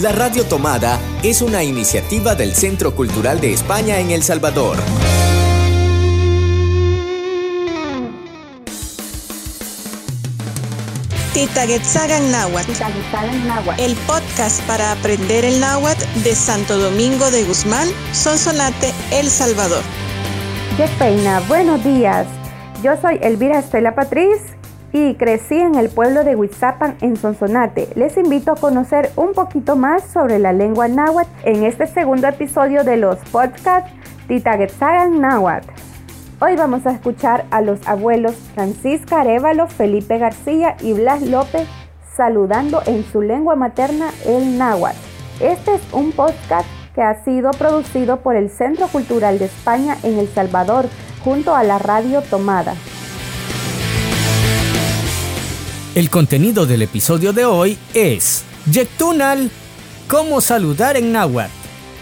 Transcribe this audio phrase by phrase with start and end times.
[0.00, 4.76] La Radio Tomada es una iniciativa del Centro Cultural de España en El Salvador.
[11.34, 12.70] Titaguetzagan Náhuatl.
[13.78, 19.82] El podcast para aprender el náhuatl de Santo Domingo de Guzmán, Sonsonate, El Salvador.
[21.00, 22.28] Peina, buenos días.
[22.84, 24.38] Yo soy Elvira Estela Patriz
[24.92, 27.88] y crecí en el pueblo de Huizapan, en Sonsonate.
[27.94, 32.84] Les invito a conocer un poquito más sobre la lengua náhuatl en este segundo episodio
[32.84, 33.90] de los podcasts
[34.28, 35.68] Titaguetzagan Náhuatl.
[36.40, 41.66] Hoy vamos a escuchar a los abuelos Francisca Arevalo, Felipe García y Blas López
[42.16, 44.98] saludando en su lengua materna el náhuatl.
[45.40, 50.18] Este es un podcast que ha sido producido por el Centro Cultural de España en
[50.18, 50.86] El Salvador
[51.22, 52.74] junto a la Radio Tomada.
[55.98, 59.50] El contenido del episodio de hoy es Yectunal,
[60.08, 61.50] cómo saludar en náhuatl.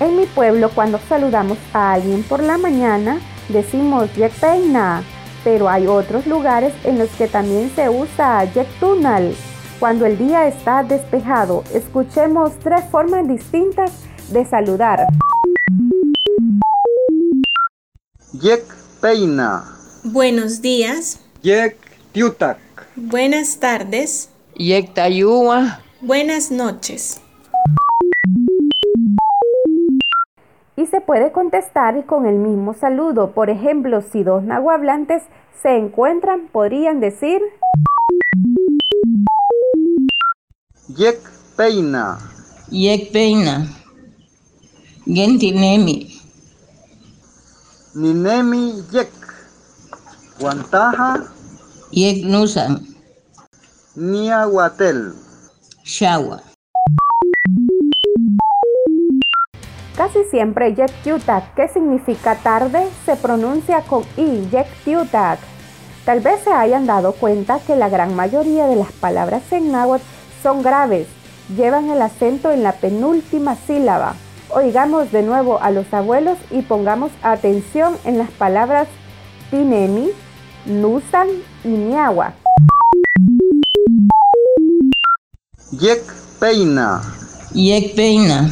[0.00, 3.20] En mi pueblo cuando saludamos a alguien por la mañana,
[3.50, 5.02] decimos Yekpeina,
[5.44, 9.34] pero hay otros lugares en los que también se usa Yektunal.
[9.78, 13.92] Cuando el día está despejado, escuchemos tres formas distintas
[14.30, 15.06] de saludar.
[18.40, 19.64] Yekpeina.
[20.02, 21.20] Buenos días.
[21.42, 21.76] Yek
[22.12, 22.71] Tiutak.
[22.96, 24.30] Buenas tardes.
[24.94, 25.80] Tayua.
[26.00, 27.20] Buenas noches.
[30.76, 33.32] y se puede contestar con el mismo saludo.
[33.32, 35.22] Por ejemplo, si dos nahuablantes
[35.62, 37.40] se encuentran, podrían decir
[40.88, 41.18] Yek
[41.56, 42.18] Peina.
[42.70, 43.66] Yek Peina.
[45.04, 46.20] Gentinemi.
[47.94, 49.10] Ninemi Yek.
[50.40, 51.32] Guantaja.
[51.92, 52.80] Yek Nusan.
[53.96, 55.12] Niahuatel.
[55.84, 56.40] Shawa.
[59.94, 60.90] Casi siempre Yek
[61.54, 64.66] que significa tarde, se pronuncia con I, Yek
[66.06, 70.02] Tal vez se hayan dado cuenta que la gran mayoría de las palabras en náhuatl
[70.42, 71.06] son graves,
[71.54, 74.14] llevan el acento en la penúltima sílaba.
[74.48, 78.88] Oigamos de nuevo a los abuelos y pongamos atención en las palabras
[79.50, 80.10] tinemi,
[80.66, 81.28] nusan
[81.64, 82.34] y niagua.
[85.80, 86.02] Yek
[86.40, 87.00] peina.
[87.54, 88.50] Yek peina.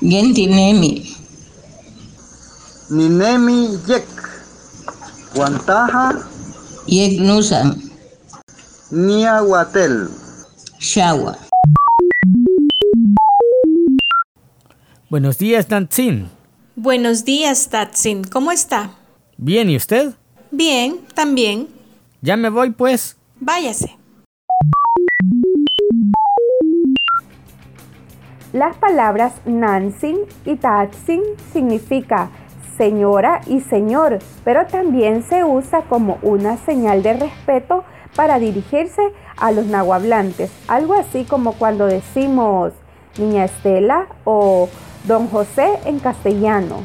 [0.00, 1.14] Gentinemi.
[2.90, 4.06] Ninemi yek.
[5.34, 6.12] Guantaja.
[6.86, 7.80] Yek nusan.
[8.90, 10.08] Niahuatel.
[10.78, 11.36] Shawa.
[15.10, 16.28] Buenos días, Nantzin.
[16.76, 18.24] Buenos días, Tatsin.
[18.24, 18.90] ¿Cómo está?
[19.36, 20.14] Bien, ¿y usted?
[20.56, 21.66] Bien, también.
[22.22, 23.16] Ya me voy, pues.
[23.40, 23.96] Váyase.
[28.52, 31.22] Las palabras Nansin y Tatsin
[31.52, 32.30] significa
[32.78, 37.82] señora y señor, pero también se usa como una señal de respeto
[38.14, 39.02] para dirigirse
[39.36, 42.72] a los nahuablantes, algo así como cuando decimos
[43.18, 44.68] niña Estela o
[45.02, 46.76] don José en castellano.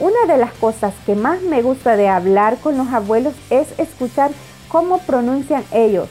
[0.00, 4.30] Una de las cosas que más me gusta de hablar con los abuelos es escuchar
[4.68, 6.08] cómo pronuncian ellos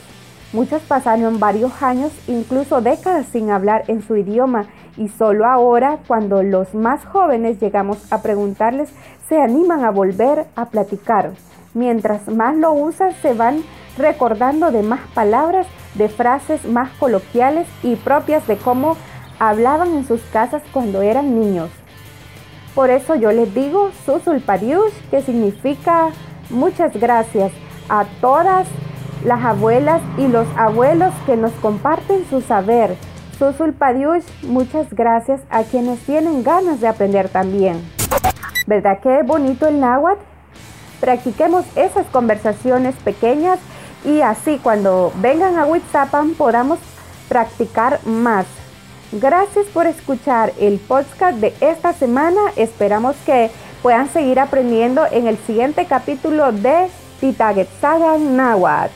[0.51, 4.65] Muchos pasaron varios años, incluso décadas sin hablar en su idioma
[4.97, 8.89] y solo ahora, cuando los más jóvenes llegamos a preguntarles,
[9.27, 11.33] se animan a volver a platicar.
[11.75, 13.61] Mientras más lo usan, se van
[13.95, 18.97] recordando de más palabras, de frases más coloquiales y propias de cómo
[19.37, 21.69] hablaban en sus casas cuando eran niños.
[22.79, 26.11] Por eso yo les digo Susulpariush, que significa
[26.49, 27.51] muchas gracias
[27.89, 28.69] a todas
[29.25, 32.95] las abuelas y los abuelos que nos comparten su saber.
[33.37, 37.83] Susulpadiush, muchas gracias a quienes tienen ganas de aprender también.
[38.65, 40.23] ¿Verdad que es bonito el náhuatl?
[41.01, 43.59] Practiquemos esas conversaciones pequeñas
[44.05, 46.79] y así cuando vengan a Huitzapan podamos
[47.27, 48.45] practicar más.
[49.11, 52.39] Gracias por escuchar el podcast de esta semana.
[52.55, 53.49] Esperamos que
[53.81, 56.89] puedan seguir aprendiendo en el siguiente capítulo de
[57.19, 58.93] Titagetzagan Náhuatl.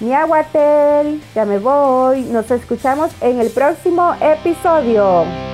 [0.00, 2.22] Miahuatel, ya me voy.
[2.22, 5.53] Nos escuchamos en el próximo episodio.